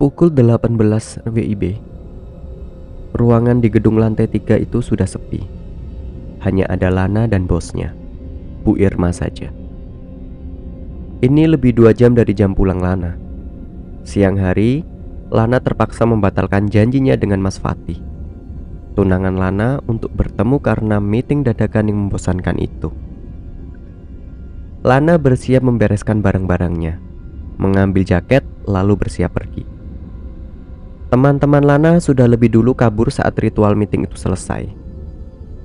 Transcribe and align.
Pukul 0.00 0.32
18 0.32 1.28
WIB 1.28 1.76
Ruangan 3.12 3.60
di 3.60 3.68
gedung 3.68 4.00
lantai 4.00 4.32
3 4.32 4.56
itu 4.56 4.80
sudah 4.80 5.04
sepi. 5.04 5.44
Hanya 6.40 6.64
ada 6.72 6.88
Lana 6.88 7.28
dan 7.28 7.44
bosnya 7.44 7.92
Bu 8.64 8.80
Irma 8.80 9.12
saja. 9.12 9.52
Ini 11.20 11.52
lebih 11.52 11.76
dua 11.76 11.92
jam 11.92 12.16
dari 12.16 12.32
jam 12.32 12.56
pulang 12.56 12.80
Lana. 12.80 13.20
Siang 14.08 14.40
hari 14.40 14.88
Lana 15.28 15.60
terpaksa 15.60 16.08
membatalkan 16.08 16.72
janjinya 16.72 17.12
dengan 17.20 17.44
Mas 17.44 17.60
Fatih. 17.60 18.00
Tunangan 18.96 19.36
Lana 19.36 19.84
untuk 19.84 20.16
bertemu 20.16 20.64
karena 20.64 20.96
meeting 20.96 21.44
dadakan 21.44 21.92
yang 21.92 22.08
membosankan 22.08 22.56
itu. 22.56 22.88
Lana 24.80 25.20
bersiap 25.20 25.60
membereskan 25.60 26.24
barang-barangnya 26.24 26.96
Mengambil 27.60 28.00
jaket 28.08 28.48
lalu 28.64 28.96
bersiap 28.96 29.36
pergi 29.36 29.69
Teman-teman 31.10 31.66
Lana 31.66 31.98
sudah 31.98 32.30
lebih 32.30 32.54
dulu 32.54 32.70
kabur 32.70 33.10
saat 33.10 33.34
ritual 33.42 33.74
meeting 33.74 34.06
itu 34.06 34.14
selesai. 34.14 34.70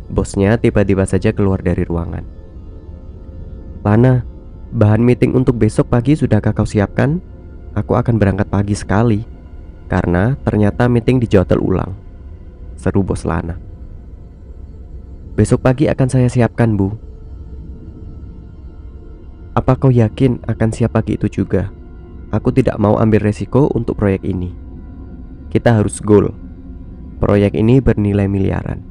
Bosnya 0.09 0.58
tiba-tiba 0.58 1.05
saja 1.05 1.30
keluar 1.30 1.62
dari 1.62 1.86
ruangan. 1.86 2.26
Lana, 3.86 4.26
bahan 4.73 5.05
meeting 5.05 5.38
untuk 5.38 5.62
besok 5.62 5.94
pagi 5.94 6.17
sudahkah 6.17 6.50
kau 6.50 6.66
siapkan? 6.66 7.22
Aku 7.77 7.94
akan 7.94 8.17
berangkat 8.17 8.50
pagi 8.50 8.73
sekali. 8.73 9.22
Karena 9.86 10.34
ternyata 10.41 10.89
meeting 10.89 11.22
dijadwal 11.22 11.62
ulang. 11.62 11.94
Seru 12.73 13.05
bos 13.05 13.22
Lana. 13.22 13.53
Besok 15.38 15.62
pagi 15.62 15.86
akan 15.86 16.09
saya 16.09 16.25
siapkan, 16.25 16.73
Bu. 16.73 16.89
Apa 19.53 19.77
kau 19.77 19.94
yakin 19.94 20.41
akan 20.50 20.73
siap 20.73 20.98
pagi 20.98 21.22
itu 21.22 21.30
juga? 21.30 21.70
Aku 22.34 22.50
tidak 22.50 22.81
mau 22.81 22.98
ambil 22.98 23.30
resiko 23.30 23.70
untuk 23.77 24.02
proyek 24.02 24.25
ini. 24.25 24.65
Kita 25.55 25.72
harus 25.72 26.04
goal. 26.04 26.36
Proyek 27.23 27.55
ini 27.55 27.80
bernilai 27.80 28.28
miliaran. 28.28 28.84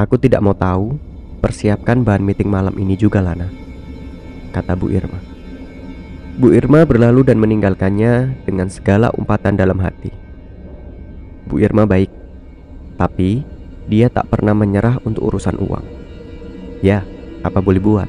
Aku 0.00 0.16
tidak 0.16 0.40
mau 0.40 0.56
tahu, 0.56 0.96
persiapkan 1.44 2.00
bahan 2.00 2.24
meeting 2.24 2.48
malam 2.48 2.72
ini 2.80 2.96
juga 2.96 3.20
Lana. 3.20 3.44
Kata 4.56 4.72
Bu 4.72 4.88
Irma. 4.88 5.20
Bu 6.40 6.56
Irma 6.56 6.88
berlalu 6.88 7.28
dan 7.28 7.36
meninggalkannya 7.44 8.40
dengan 8.48 8.72
segala 8.72 9.12
umpatan 9.12 9.52
dalam 9.52 9.76
hati. 9.84 10.08
Bu 11.44 11.60
Irma 11.60 11.84
baik, 11.84 12.08
tapi 12.96 13.44
dia 13.92 14.08
tak 14.08 14.32
pernah 14.32 14.56
menyerah 14.56 14.96
untuk 15.04 15.28
urusan 15.28 15.60
uang. 15.60 15.84
Ya, 16.80 17.04
apa 17.44 17.60
boleh 17.60 17.84
buat? 17.84 18.08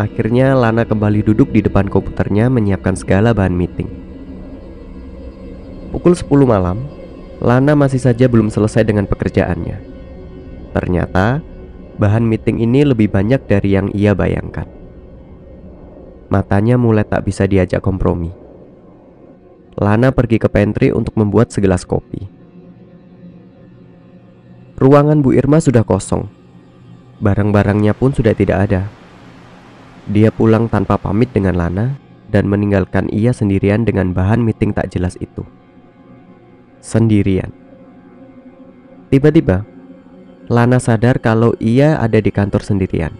Akhirnya 0.00 0.56
Lana 0.56 0.88
kembali 0.88 1.28
duduk 1.28 1.52
di 1.52 1.60
depan 1.60 1.92
komputernya 1.92 2.48
menyiapkan 2.48 2.96
segala 2.96 3.36
bahan 3.36 3.52
meeting. 3.52 4.05
Pukul 5.96 6.12
10 6.12 6.44
malam, 6.44 6.84
Lana 7.40 7.72
masih 7.72 7.96
saja 7.96 8.28
belum 8.28 8.52
selesai 8.52 8.84
dengan 8.84 9.08
pekerjaannya. 9.08 9.80
Ternyata, 10.76 11.40
bahan 11.96 12.20
meeting 12.20 12.60
ini 12.60 12.84
lebih 12.84 13.08
banyak 13.08 13.40
dari 13.48 13.80
yang 13.80 13.88
ia 13.96 14.12
bayangkan. 14.12 14.68
Matanya 16.28 16.76
mulai 16.76 17.00
tak 17.00 17.24
bisa 17.24 17.48
diajak 17.48 17.80
kompromi. 17.80 18.28
Lana 19.80 20.12
pergi 20.12 20.36
ke 20.36 20.52
pantry 20.52 20.92
untuk 20.92 21.16
membuat 21.16 21.48
segelas 21.48 21.88
kopi. 21.88 22.28
Ruangan 24.76 25.24
Bu 25.24 25.32
Irma 25.32 25.64
sudah 25.64 25.80
kosong. 25.80 26.28
Barang-barangnya 27.24 27.96
pun 27.96 28.12
sudah 28.12 28.36
tidak 28.36 28.68
ada. 28.68 28.84
Dia 30.12 30.28
pulang 30.28 30.68
tanpa 30.68 31.00
pamit 31.00 31.32
dengan 31.32 31.56
Lana 31.56 31.96
dan 32.28 32.52
meninggalkan 32.52 33.08
ia 33.08 33.32
sendirian 33.32 33.88
dengan 33.88 34.12
bahan 34.12 34.44
meeting 34.44 34.76
tak 34.76 34.92
jelas 34.92 35.16
itu 35.24 35.40
sendirian. 36.80 37.52
Tiba-tiba, 39.08 39.64
Lana 40.46 40.78
sadar 40.78 41.18
kalau 41.18 41.58
ia 41.58 41.98
ada 41.98 42.22
di 42.22 42.30
kantor 42.30 42.62
sendirian. 42.62 43.10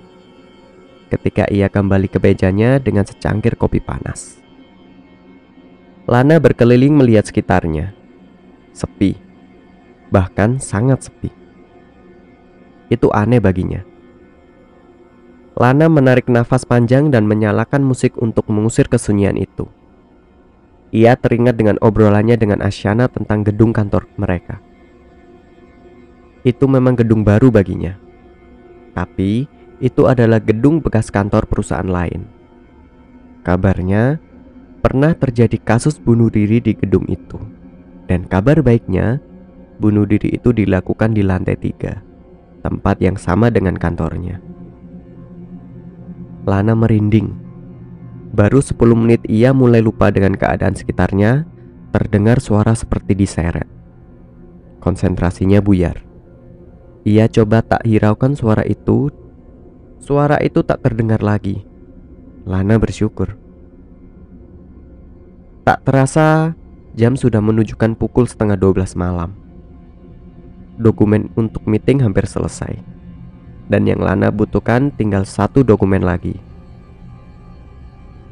Ketika 1.10 1.50
ia 1.50 1.66
kembali 1.66 2.06
ke 2.06 2.22
mejanya 2.22 2.78
dengan 2.78 3.02
secangkir 3.02 3.58
kopi 3.58 3.82
panas. 3.82 4.38
Lana 6.06 6.38
berkeliling 6.38 6.94
melihat 6.94 7.26
sekitarnya. 7.26 7.90
Sepi. 8.70 9.18
Bahkan 10.14 10.62
sangat 10.62 11.10
sepi. 11.10 11.34
Itu 12.94 13.10
aneh 13.10 13.42
baginya. 13.42 13.82
Lana 15.58 15.90
menarik 15.90 16.30
nafas 16.30 16.62
panjang 16.62 17.10
dan 17.10 17.26
menyalakan 17.26 17.82
musik 17.82 18.14
untuk 18.22 18.46
mengusir 18.46 18.86
kesunyian 18.86 19.34
itu. 19.34 19.66
Ia 20.94 21.18
teringat 21.18 21.58
dengan 21.58 21.76
obrolannya 21.82 22.38
dengan 22.38 22.62
Asyana 22.62 23.10
tentang 23.10 23.42
gedung 23.42 23.74
kantor 23.74 24.06
mereka. 24.14 24.62
Itu 26.46 26.70
memang 26.70 26.94
gedung 26.94 27.26
baru 27.26 27.50
baginya. 27.50 27.98
Tapi 28.94 29.50
itu 29.82 30.02
adalah 30.06 30.38
gedung 30.38 30.78
bekas 30.78 31.10
kantor 31.10 31.50
perusahaan 31.50 31.86
lain. 31.86 32.24
Kabarnya 33.42 34.22
pernah 34.80 35.10
terjadi 35.12 35.58
kasus 35.58 35.98
bunuh 35.98 36.30
diri 36.30 36.62
di 36.62 36.72
gedung 36.78 37.04
itu. 37.10 37.38
Dan 38.06 38.30
kabar 38.30 38.62
baiknya, 38.62 39.18
bunuh 39.82 40.06
diri 40.06 40.38
itu 40.38 40.54
dilakukan 40.54 41.10
di 41.10 41.26
lantai 41.26 41.58
tiga, 41.58 41.98
tempat 42.62 43.02
yang 43.02 43.18
sama 43.18 43.50
dengan 43.50 43.74
kantornya. 43.74 44.38
Lana 46.46 46.78
merinding 46.78 47.45
Baru 48.36 48.60
10 48.60 48.76
menit 48.92 49.24
ia 49.32 49.56
mulai 49.56 49.80
lupa 49.80 50.12
dengan 50.12 50.36
keadaan 50.36 50.76
sekitarnya, 50.76 51.48
terdengar 51.88 52.36
suara 52.36 52.76
seperti 52.76 53.16
diseret. 53.16 53.64
Konsentrasinya 54.84 55.64
buyar. 55.64 56.04
Ia 57.08 57.32
coba 57.32 57.64
tak 57.64 57.88
hiraukan 57.88 58.36
suara 58.36 58.60
itu. 58.68 59.08
Suara 60.04 60.36
itu 60.44 60.60
tak 60.60 60.84
terdengar 60.84 61.24
lagi. 61.24 61.64
Lana 62.44 62.76
bersyukur. 62.76 63.40
Tak 65.64 65.88
terasa 65.88 66.52
jam 66.92 67.16
sudah 67.16 67.40
menunjukkan 67.40 67.96
pukul 67.96 68.28
setengah 68.28 68.60
12 68.60 69.00
malam. 69.00 69.32
Dokumen 70.76 71.32
untuk 71.40 71.64
meeting 71.64 72.04
hampir 72.04 72.28
selesai. 72.28 72.84
Dan 73.72 73.88
yang 73.88 74.04
Lana 74.04 74.28
butuhkan 74.28 74.92
tinggal 74.92 75.24
satu 75.24 75.64
dokumen 75.64 76.04
lagi. 76.04 76.36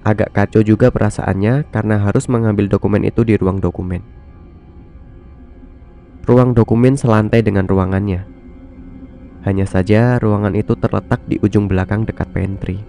Agak 0.05 0.37
kacau 0.37 0.61
juga 0.61 0.93
perasaannya 0.93 1.73
karena 1.73 1.97
harus 1.97 2.29
mengambil 2.29 2.69
dokumen 2.69 3.09
itu 3.09 3.25
di 3.25 3.41
ruang 3.41 3.57
dokumen. 3.57 4.05
Ruang 6.29 6.53
dokumen 6.53 6.93
selantai 7.01 7.41
dengan 7.41 7.65
ruangannya. 7.65 8.29
Hanya 9.49 9.65
saja 9.65 10.21
ruangan 10.21 10.53
itu 10.53 10.77
terletak 10.77 11.25
di 11.25 11.41
ujung 11.41 11.73
belakang 11.73 12.05
dekat 12.05 12.29
pantry. 12.37 12.85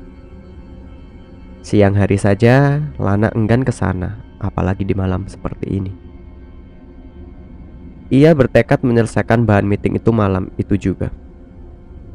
Siang 1.63 1.95
hari 1.95 2.19
saja 2.19 2.83
Lana 2.99 3.31
enggan 3.31 3.63
ke 3.63 3.71
sana, 3.71 4.19
apalagi 4.43 4.83
di 4.83 4.91
malam 4.91 5.23
seperti 5.31 5.71
ini. 5.71 5.91
Ia 8.11 8.35
bertekad 8.35 8.83
menyelesaikan 8.83 9.47
bahan 9.47 9.65
meeting 9.65 9.95
itu 9.95 10.11
malam 10.11 10.51
itu 10.59 10.75
juga. 10.75 11.15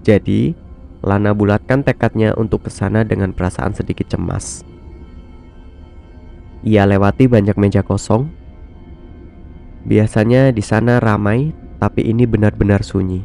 Jadi, 0.05 0.53
Lana 1.01 1.33
bulatkan 1.33 1.81
tekadnya 1.81 2.37
untuk 2.37 2.69
ke 2.69 2.71
sana 2.73 3.01
dengan 3.01 3.33
perasaan 3.33 3.73
sedikit 3.73 4.09
cemas. 4.13 4.70
Ia 6.61 6.85
lewati 6.85 7.25
banyak 7.25 7.57
meja 7.57 7.81
kosong. 7.81 8.29
Biasanya 9.89 10.53
di 10.53 10.61
sana 10.61 11.01
ramai, 11.01 11.57
tapi 11.81 12.05
ini 12.05 12.29
benar-benar 12.29 12.85
sunyi. 12.85 13.25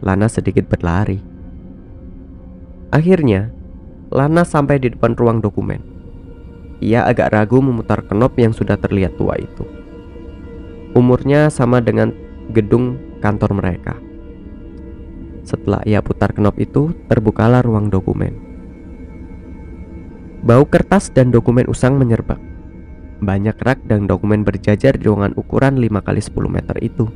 Lana 0.00 0.32
sedikit 0.32 0.64
berlari. 0.64 1.20
Akhirnya, 2.88 3.52
Lana 4.12 4.44
sampai 4.44 4.76
di 4.76 4.92
depan 4.92 5.16
ruang 5.16 5.40
dokumen. 5.40 5.80
Ia 6.84 7.08
agak 7.08 7.32
ragu 7.32 7.64
memutar 7.64 8.04
kenop 8.04 8.36
yang 8.36 8.52
sudah 8.52 8.76
terlihat 8.76 9.16
tua 9.16 9.40
itu. 9.40 9.64
Umurnya 10.92 11.48
sama 11.48 11.80
dengan 11.80 12.12
gedung 12.52 13.00
kantor 13.24 13.56
mereka. 13.56 13.96
Setelah 15.48 15.80
ia 15.88 16.04
putar 16.04 16.36
kenop 16.36 16.60
itu, 16.60 16.92
terbukalah 17.08 17.64
ruang 17.64 17.88
dokumen. 17.88 18.51
Bau 20.42 20.66
kertas 20.66 21.14
dan 21.14 21.30
dokumen 21.30 21.70
usang 21.70 21.94
menyerbak. 22.02 22.42
Banyak 23.22 23.62
rak 23.62 23.86
dan 23.86 24.10
dokumen 24.10 24.42
berjajar 24.42 24.98
di 24.98 25.06
ruangan 25.06 25.38
ukuran 25.38 25.78
5 25.78 26.02
kali 26.02 26.18
10 26.18 26.34
meter 26.50 26.76
itu. 26.82 27.06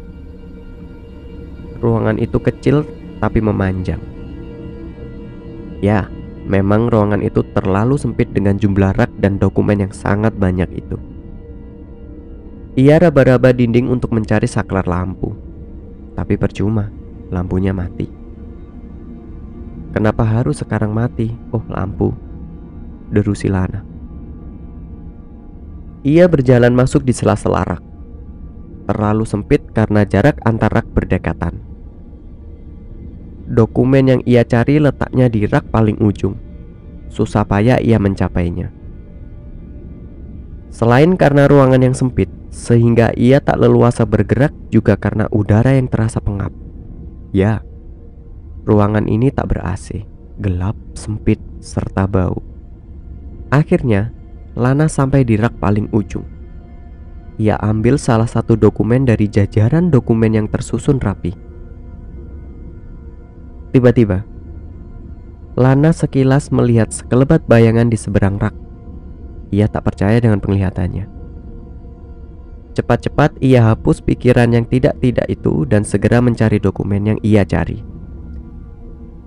Ruangan 1.83 2.23
itu 2.23 2.39
kecil 2.39 2.87
tapi 3.19 3.43
memanjang. 3.43 3.99
Ya, 5.83 6.07
memang 6.47 6.87
ruangan 6.87 7.19
itu 7.19 7.43
terlalu 7.51 7.99
sempit 7.99 8.31
dengan 8.31 8.63
jumlah 8.63 8.95
rak 8.95 9.11
dan 9.19 9.43
dokumen 9.43 9.83
yang 9.83 9.91
sangat 9.91 10.31
banyak 10.39 10.71
itu. 10.87 10.95
Ia 12.79 13.03
raba-raba 13.03 13.51
dinding 13.51 13.91
untuk 13.91 14.15
mencari 14.15 14.47
saklar 14.47 14.87
lampu. 14.87 15.35
Tapi 16.15 16.39
percuma, 16.39 16.95
lampunya 17.35 17.75
mati. 17.75 18.07
Kenapa 19.91 20.23
harus 20.23 20.63
sekarang 20.63 20.95
mati? 20.95 21.35
Oh, 21.51 21.67
lampu 21.67 22.26
deru 23.11 23.35
Silana. 23.35 23.83
Ia 26.07 26.31
berjalan 26.31 26.71
masuk 26.71 27.03
di 27.03 27.11
sela-sela 27.11 27.67
rak. 27.67 27.83
Terlalu 28.87 29.27
sempit 29.27 29.67
karena 29.75 30.07
jarak 30.07 30.39
antar 30.47 30.71
rak 30.71 30.87
berdekatan. 30.95 31.59
Dokumen 33.47 34.05
yang 34.07 34.23
ia 34.23 34.47
cari 34.47 34.79
letaknya 34.79 35.27
di 35.27 35.47
rak 35.47 35.71
paling 35.75 35.99
ujung. 35.99 36.39
Susah 37.11 37.43
payah 37.43 37.83
ia 37.83 37.99
mencapainya. 37.99 38.71
Selain 40.71 41.17
karena 41.17 41.49
ruangan 41.49 41.81
yang 41.81 41.97
sempit, 41.97 42.29
sehingga 42.53 43.11
ia 43.17 43.41
tak 43.41 43.59
leluasa 43.59 44.05
bergerak 44.05 44.53
juga 44.69 44.95
karena 44.95 45.25
udara 45.33 45.73
yang 45.73 45.89
terasa 45.89 46.21
pengap. 46.21 46.53
Ya, 47.35 47.65
ruangan 48.69 49.09
ini 49.09 49.33
tak 49.33 49.51
ber-AC, 49.57 50.05
gelap, 50.39 50.77
sempit, 50.93 51.41
serta 51.59 52.05
bau. 52.05 52.56
Akhirnya, 53.57 54.13
Lana 54.53 54.85
sampai 54.85 55.25
di 55.25 55.41
rak 55.41 55.57
paling 55.57 55.89
ujung. 55.97 56.29
Ia 57.41 57.57
ambil 57.65 57.97
salah 57.97 58.29
satu 58.29 58.53
dokumen 58.53 59.09
dari 59.09 59.33
jajaran 59.33 59.89
dokumen 59.89 60.37
yang 60.37 60.45
tersusun 60.49 61.01
rapi. 61.01 61.33
Tiba-tiba, 63.73 64.29
Lana 65.57 65.89
sekilas 65.97 66.53
melihat 66.53 66.93
sekelebat 66.93 67.49
bayangan 67.49 67.89
di 67.89 67.97
seberang 67.97 68.37
rak. 68.37 68.53
Ia 69.53 69.73
tak 69.73 69.89
percaya 69.89 70.21
dengan 70.21 70.37
penglihatannya. 70.37 71.09
Cepat-cepat 72.77 73.41
ia 73.41 73.73
hapus 73.73 74.05
pikiran 74.05 74.53
yang 74.53 74.69
tidak-tidak 74.69 75.25
itu 75.33 75.65
dan 75.65 75.81
segera 75.81 76.21
mencari 76.21 76.61
dokumen 76.61 77.17
yang 77.17 77.19
ia 77.25 77.41
cari. 77.41 77.81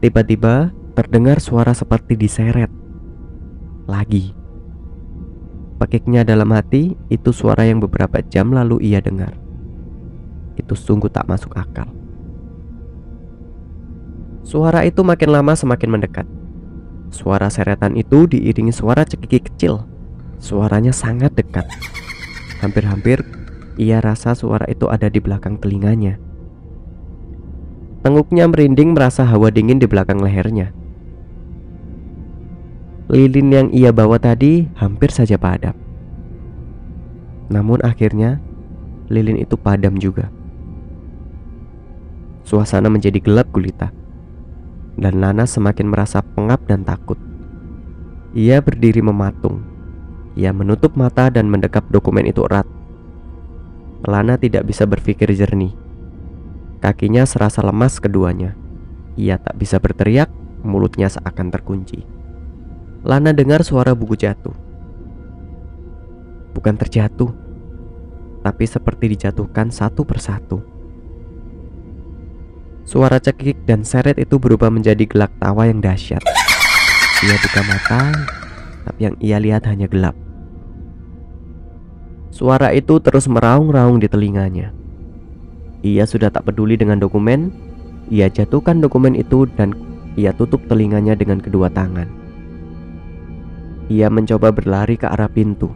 Tiba-tiba 0.05 0.69
terdengar 0.93 1.41
suara 1.41 1.73
seperti 1.73 2.13
diseret. 2.13 2.69
Lagi. 3.89 4.37
Pekiknya 5.81 6.21
dalam 6.21 6.53
hati, 6.53 6.93
itu 7.09 7.33
suara 7.33 7.65
yang 7.65 7.81
beberapa 7.81 8.21
jam 8.21 8.53
lalu 8.53 8.77
ia 8.85 9.01
dengar. 9.01 9.33
Itu 10.53 10.77
sungguh 10.77 11.09
tak 11.09 11.25
masuk 11.25 11.57
akal. 11.57 11.89
Suara 14.45 14.85
itu 14.85 15.01
makin 15.01 15.33
lama 15.33 15.57
semakin 15.57 15.89
mendekat. 15.89 16.27
Suara 17.09 17.49
seretan 17.49 17.97
itu 17.97 18.29
diiringi 18.29 18.69
suara 18.69 19.01
cekiki 19.01 19.49
kecil. 19.49 19.81
Suaranya 20.37 20.93
sangat 20.93 21.33
dekat. 21.33 21.65
Hampir-hampir 22.61 23.25
ia 23.81 23.97
rasa 24.03 24.37
suara 24.37 24.69
itu 24.69 24.85
ada 24.85 25.09
di 25.09 25.17
belakang 25.17 25.57
telinganya. 25.57 26.21
Tenguknya 28.05 28.45
merinding 28.45 28.93
merasa 28.93 29.25
hawa 29.25 29.49
dingin 29.49 29.81
di 29.81 29.89
belakang 29.89 30.21
lehernya. 30.21 30.75
Lilin 33.09 33.49
yang 33.49 33.67
ia 33.73 33.89
bawa 33.89 34.21
tadi 34.21 34.69
hampir 34.77 35.09
saja 35.09 35.33
padam. 35.33 35.73
Namun 37.49 37.81
akhirnya 37.81 38.37
lilin 39.09 39.33
itu 39.41 39.57
padam 39.57 39.97
juga. 39.97 40.29
Suasana 42.45 42.85
menjadi 42.85 43.17
gelap 43.17 43.49
gulita. 43.49 43.89
Dan 44.93 45.25
Lana 45.25 45.49
semakin 45.49 45.89
merasa 45.89 46.21
pengap 46.21 46.69
dan 46.69 46.85
takut. 46.85 47.17
Ia 48.37 48.61
berdiri 48.61 49.01
mematung. 49.01 49.65
Ia 50.37 50.53
menutup 50.53 50.93
mata 50.93 51.33
dan 51.33 51.49
mendekap 51.49 51.89
dokumen 51.89 52.29
itu 52.29 52.45
erat. 52.45 52.69
Lana 54.05 54.37
tidak 54.37 54.69
bisa 54.69 54.85
berpikir 54.85 55.33
jernih. 55.33 55.73
Kakinya 56.77 57.25
serasa 57.25 57.65
lemas 57.65 57.97
keduanya. 57.97 58.53
Ia 59.17 59.41
tak 59.41 59.57
bisa 59.57 59.81
berteriak, 59.81 60.29
mulutnya 60.61 61.09
seakan 61.09 61.49
terkunci. 61.49 62.18
Lana 62.99 63.31
dengar 63.31 63.63
suara 63.63 63.95
buku 63.95 64.19
jatuh. 64.19 64.51
Bukan 66.51 66.75
terjatuh, 66.75 67.31
tapi 68.43 68.67
seperti 68.67 69.15
dijatuhkan 69.15 69.71
satu 69.71 70.03
persatu. 70.03 70.59
Suara 72.83 73.23
cekik 73.23 73.63
dan 73.63 73.87
seret 73.87 74.19
itu 74.19 74.35
berubah 74.35 74.67
menjadi 74.67 75.07
gelak 75.07 75.31
tawa 75.39 75.71
yang 75.71 75.79
dahsyat. 75.79 76.19
Ia 77.23 77.35
buka 77.39 77.61
mata, 77.63 78.01
tapi 78.83 78.99
yang 79.07 79.15
ia 79.23 79.37
lihat 79.39 79.63
hanya 79.71 79.87
gelap. 79.87 80.17
Suara 82.35 82.75
itu 82.75 82.99
terus 82.99 83.31
meraung-raung 83.31 84.03
di 84.03 84.11
telinganya. 84.11 84.75
Ia 85.87 86.03
sudah 86.03 86.27
tak 86.27 86.51
peduli 86.51 86.75
dengan 86.75 86.99
dokumen. 86.99 87.55
Ia 88.11 88.27
jatuhkan 88.27 88.83
dokumen 88.83 89.15
itu 89.15 89.47
dan 89.55 89.71
ia 90.19 90.35
tutup 90.35 90.67
telinganya 90.67 91.15
dengan 91.15 91.39
kedua 91.39 91.71
tangan. 91.71 92.18
Ia 93.89 94.05
mencoba 94.13 94.53
berlari 94.53 95.01
ke 95.01 95.09
arah 95.09 95.25
pintu. 95.25 95.73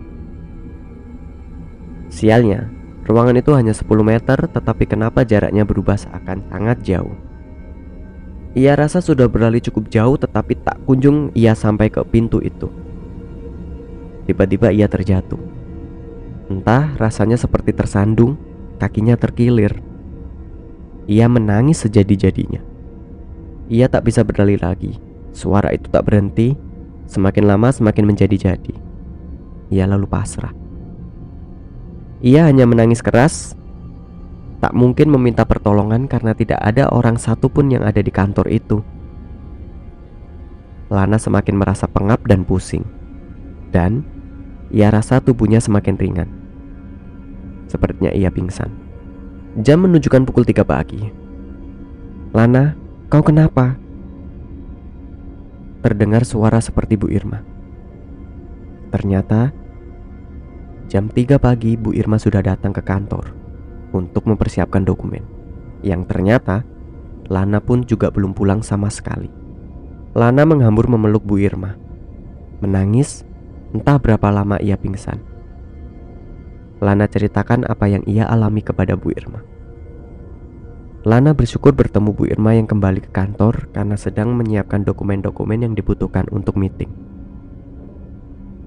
Sialnya, 2.13 2.69
ruangan 3.09 3.41
itu 3.41 3.57
hanya 3.57 3.73
10 3.73 3.89
meter 4.05 4.37
tetapi 4.37 4.85
kenapa 4.85 5.25
jaraknya 5.25 5.65
berubah 5.65 5.97
seakan 5.97 6.45
sangat 6.53 6.85
jauh. 6.85 7.17
Ia 8.53 8.77
rasa 8.77 9.01
sudah 9.01 9.25
berlari 9.25 9.65
cukup 9.65 9.89
jauh 9.89 10.13
tetapi 10.13 10.61
tak 10.61 10.77
kunjung 10.85 11.33
ia 11.33 11.57
sampai 11.57 11.89
ke 11.89 12.05
pintu 12.05 12.37
itu. 12.37 12.69
Tiba-tiba 14.29 14.69
ia 14.69 14.85
terjatuh. 14.85 15.41
Entah 16.53 16.93
rasanya 17.01 17.33
seperti 17.33 17.73
tersandung, 17.73 18.37
kakinya 18.77 19.17
terkilir. 19.17 19.81
Ia 21.09 21.25
menangis 21.25 21.81
sejadi-jadinya. 21.81 22.61
Ia 23.73 23.89
tak 23.89 24.05
bisa 24.05 24.21
berdalih 24.21 24.61
lagi. 24.61 25.01
Suara 25.33 25.73
itu 25.73 25.89
tak 25.89 26.05
berhenti 26.05 26.53
Semakin 27.13 27.45
lama 27.45 27.69
semakin 27.69 28.09
menjadi-jadi. 28.09 28.73
Ia 29.69 29.85
lalu 29.85 30.09
pasrah. 30.09 30.49
Ia 32.25 32.49
hanya 32.49 32.65
menangis 32.65 33.05
keras. 33.05 33.53
Tak 34.57 34.73
mungkin 34.73 35.13
meminta 35.13 35.45
pertolongan 35.45 36.09
karena 36.09 36.33
tidak 36.33 36.57
ada 36.57 36.89
orang 36.89 37.21
satupun 37.21 37.69
yang 37.69 37.85
ada 37.85 38.01
di 38.01 38.09
kantor 38.09 38.49
itu. 38.49 38.81
Lana 40.89 41.21
semakin 41.21 41.53
merasa 41.53 41.85
pengap 41.85 42.25
dan 42.25 42.41
pusing. 42.41 42.81
Dan 43.69 44.01
ia 44.73 44.89
rasa 44.89 45.21
tubuhnya 45.21 45.61
semakin 45.61 45.93
ringan. 45.93 46.29
Sepertinya 47.69 48.09
ia 48.09 48.33
pingsan. 48.33 48.73
Jam 49.61 49.85
menunjukkan 49.85 50.25
pukul 50.25 50.49
3 50.49 50.65
pagi. 50.65 51.13
Lana, 52.33 52.73
kau 53.05 53.21
kenapa? 53.21 53.77
Terdengar 55.83 56.23
suara 56.23 56.63
seperti 56.63 56.95
Bu 56.95 57.11
Irma. 57.11 57.43
Ternyata 58.89 59.51
jam 60.87 61.11
3 61.11 61.35
pagi 61.43 61.75
Bu 61.75 61.91
Irma 61.91 62.15
sudah 62.15 62.39
datang 62.39 62.71
ke 62.71 62.79
kantor 62.79 63.35
untuk 63.91 64.23
mempersiapkan 64.23 64.87
dokumen. 64.87 65.27
Yang 65.83 66.07
ternyata 66.07 66.63
Lana 67.31 67.63
pun 67.63 67.87
juga 67.87 68.11
belum 68.11 68.35
pulang 68.35 68.59
sama 68.63 68.91
sekali. 68.91 69.31
Lana 70.15 70.43
menghambur 70.43 70.91
memeluk 70.91 71.23
Bu 71.23 71.39
Irma. 71.39 71.75
Menangis, 72.59 73.23
entah 73.71 73.95
berapa 73.99 74.27
lama 74.27 74.59
ia 74.59 74.75
pingsan. 74.75 75.19
Lana 76.83 77.07
ceritakan 77.07 77.63
apa 77.63 77.87
yang 77.87 78.03
ia 78.03 78.27
alami 78.27 78.59
kepada 78.59 78.99
Bu 78.99 79.15
Irma. 79.15 79.39
Lana 81.03 81.35
bersyukur 81.35 81.75
bertemu 81.75 82.15
Bu 82.15 82.31
Irma 82.31 82.55
yang 82.55 82.63
kembali 82.63 83.03
ke 83.03 83.11
kantor 83.11 83.67
karena 83.75 83.99
sedang 83.99 84.31
menyiapkan 84.39 84.87
dokumen-dokumen 84.87 85.59
yang 85.59 85.75
dibutuhkan 85.75 86.23
untuk 86.31 86.55
meeting. 86.55 86.87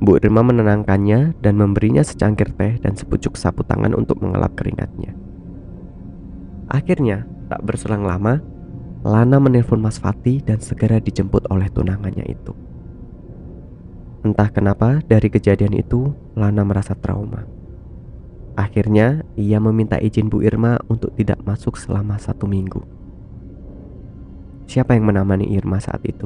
Bu 0.05 0.21
Irma 0.21 0.45
menenangkannya 0.45 1.41
dan 1.41 1.57
memberinya 1.57 2.05
secangkir 2.05 2.53
teh 2.53 2.77
dan 2.77 2.93
sepucuk 2.93 3.41
sapu 3.41 3.65
tangan 3.65 3.97
untuk 3.97 4.21
mengelap 4.21 4.53
keringatnya. 4.53 5.17
Akhirnya, 6.69 7.25
tak 7.49 7.65
berselang 7.65 8.05
lama, 8.05 8.45
Lana 9.01 9.41
menelpon 9.41 9.81
Mas 9.81 9.97
Fati 9.97 10.45
dan 10.45 10.61
segera 10.61 11.01
dijemput 11.01 11.49
oleh 11.49 11.73
tunangannya 11.73 12.29
itu. 12.29 12.53
Entah 14.29 14.53
kenapa 14.53 15.01
dari 15.09 15.33
kejadian 15.33 15.73
itu 15.73 16.13
Lana 16.37 16.69
merasa 16.69 16.93
trauma. 16.93 17.56
Akhirnya, 18.57 19.21
ia 19.37 19.61
meminta 19.61 20.01
izin 20.01 20.33
Bu 20.33 20.41
Irma 20.41 20.81
untuk 20.89 21.13
tidak 21.13 21.45
masuk 21.45 21.77
selama 21.77 22.17
satu 22.17 22.49
minggu. 22.49 22.81
Siapa 24.65 24.97
yang 24.97 25.13
menemani 25.13 25.53
Irma 25.53 25.77
saat 25.77 26.01
itu? 26.09 26.25